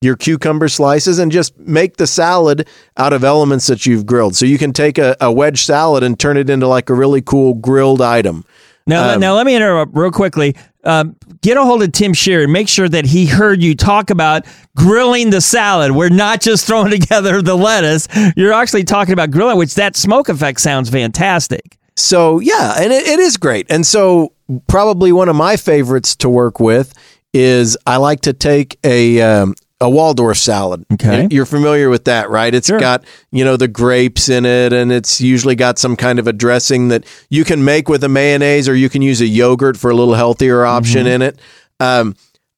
[0.01, 4.35] your cucumber slices, and just make the salad out of elements that you've grilled.
[4.35, 7.21] So you can take a, a wedge salad and turn it into like a really
[7.21, 8.45] cool grilled item.
[8.87, 10.55] Now, Um, now let me interrupt real quickly.
[10.83, 14.11] Um, get a hold of Tim Scheer and make sure that he heard you talk
[14.11, 14.45] about
[14.77, 15.91] grilling the salad.
[15.91, 18.07] We're not just throwing together the lettuce.
[18.37, 21.77] You're actually talking about grilling, which that smoke effect sounds fantastic.
[21.95, 23.67] So yeah, and it, it is great.
[23.69, 24.33] And so
[24.67, 26.93] probably one of my favorites to work with
[27.33, 30.85] is I like to take a um, a Waldorf salad.
[30.93, 31.27] Okay.
[31.31, 32.53] you're familiar with that, right?
[32.53, 32.79] It's Sure.
[32.79, 36.33] got you know the grapes in it, and it's usually got some kind of a
[36.33, 39.89] dressing that you can make with a mayonnaise, or you can use a yogurt for
[39.89, 41.39] a little healthier option in it.
[41.79, 42.15] Um,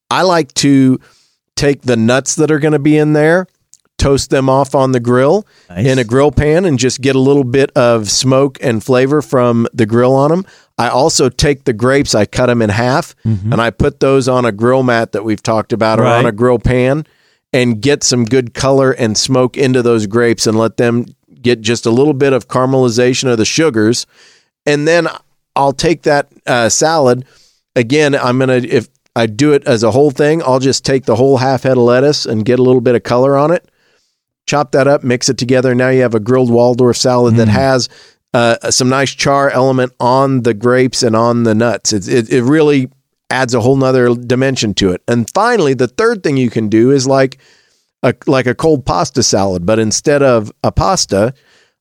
[0.09, 0.99] I like to
[1.55, 3.47] take the nuts that are going to be in there,
[3.97, 5.85] toast them off on the grill Nice.
[5.85, 9.67] in a grill pan, and just get a little bit of smoke and flavor from
[9.73, 10.45] the grill on them.
[10.77, 14.45] I also take the grapes, I cut them in half, and I put those on
[14.45, 17.05] a grill mat that we've talked about, or on a grill pan,
[17.51, 21.05] and get some good color and smoke into those grapes, and let them
[21.41, 24.05] get just a little bit of caramelization of the sugars,
[24.65, 25.07] and then
[25.55, 27.25] I'll take that uh, salad.
[27.75, 31.15] Again, I'm gonna if I do it as a whole thing, I'll just take the
[31.15, 33.67] whole half head of lettuce and get a little bit of color on it.
[34.47, 35.75] Chop that up, mix it together.
[35.75, 37.89] Now you have a grilled Waldorf salad that has
[38.33, 41.93] uh, some nice char element on the grapes and on the nuts.
[41.93, 42.89] It, it, it really
[43.29, 45.03] adds a whole nother dimension to it.
[45.07, 47.39] And finally, the third thing you can do is like
[48.03, 51.33] a like a cold pasta salad, but instead of a pasta,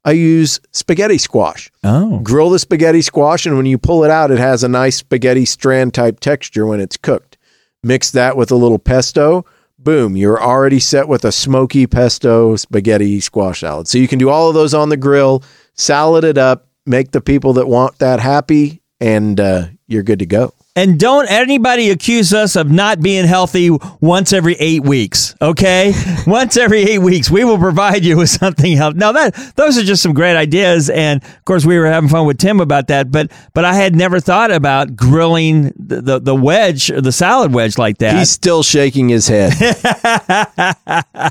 [0.04, 4.30] I use spaghetti squash Oh, grill the spaghetti squash and when you pull it out
[4.30, 7.36] it has a nice spaghetti strand type texture when it's cooked
[7.82, 9.44] mix that with a little pesto
[9.86, 13.88] boom you're already set with a smoky pesto spaghetti squash salad.
[13.88, 15.42] So you can do all of those on the grill
[15.74, 20.26] salad it up make the people that want that happy and uh, you're good to
[20.26, 23.70] go and don't anybody accuse us of not being healthy
[24.00, 25.34] once every eight weeks.
[25.42, 25.92] Okay,
[26.26, 28.94] once every eight weeks, we will provide you with something else.
[28.94, 32.26] Now that those are just some great ideas, and of course we were having fun
[32.26, 33.10] with Tim about that.
[33.10, 37.78] But but I had never thought about grilling the the, the wedge, the salad wedge
[37.78, 38.16] like that.
[38.16, 39.52] he's still shaking his head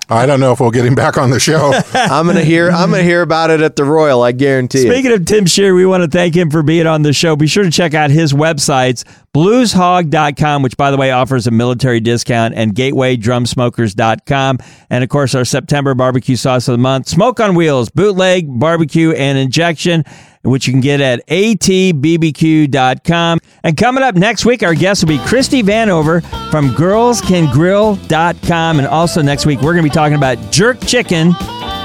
[0.09, 1.71] I don't know if we'll get him back on the show.
[1.93, 5.11] i'm gonna hear i'm gonna hear about it at the royal i guarantee it Speaking
[5.11, 7.35] of Tim Scheer, we want to thank him for being on the show.
[7.35, 9.03] Be sure to check out his websites,
[9.35, 14.59] blueshog.com, which, by the way, offers a military discount, and gatewaydrumsmokers.com.
[14.89, 19.11] And, of course, our September barbecue sauce of the month, Smoke on Wheels, bootleg, barbecue,
[19.11, 20.05] and injection,
[20.45, 23.39] which you can get at atbbq.com.
[23.63, 26.21] And coming up next week, our guest will be Christie Vanover
[26.51, 28.79] from girlscangrill.com.
[28.79, 31.33] And also next week, we're going to be talking about jerk chicken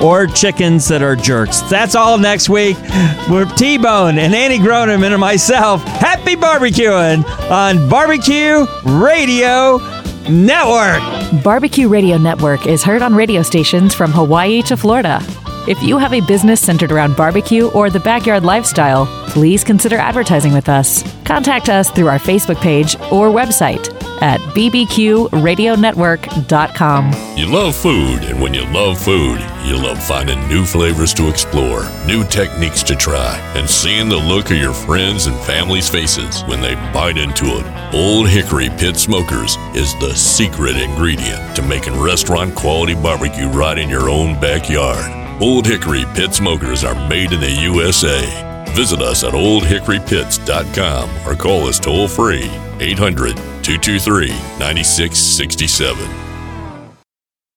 [0.02, 1.60] or chickens that are jerks.
[1.62, 2.76] That's all next week.
[3.30, 5.82] We're T Bone and Annie Groneman and myself.
[5.84, 9.78] Happy barbecuing on Barbecue Radio
[10.28, 11.00] Network.
[11.42, 15.20] Barbecue Radio Network is heard on radio stations from Hawaii to Florida.
[15.68, 20.54] If you have a business centered around barbecue or the backyard lifestyle, please consider advertising
[20.54, 21.02] with us.
[21.24, 23.92] Contact us through our Facebook page or website
[24.22, 27.12] at bbqradionetwork.com.
[27.36, 31.84] You love food, and when you love food, you love finding new flavors to explore,
[32.06, 36.62] new techniques to try, and seeing the look of your friends and family's faces when
[36.62, 37.66] they bite into it.
[37.94, 43.90] Old Hickory Pit Smokers is the secret ingredient to making restaurant quality barbecue right in
[43.90, 45.19] your own backyard.
[45.40, 48.20] Old Hickory Pit Smokers are made in the USA.
[48.74, 54.28] Visit us at oldhickorypits.com or call us toll free 800 223
[54.58, 56.29] 9667.